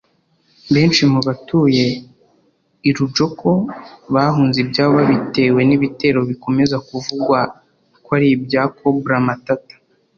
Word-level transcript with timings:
Benshi 0.73 1.01
mu 1.11 1.19
batuye 1.27 1.85
i 2.89 2.91
Rudjoko 2.95 3.47
bahunze 4.13 4.57
ibyabo 4.63 4.91
babitewe 4.99 5.59
n’ibitero 5.65 6.19
bikomeza 6.29 6.75
kuvugwa 6.87 7.39
ko 8.03 8.09
ari 8.17 8.27
ibya 8.35 8.63
Cobra 8.77 9.17
Matata 9.27 9.75